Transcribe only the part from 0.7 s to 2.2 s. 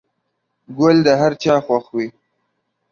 گل د هر چا خوښ وي.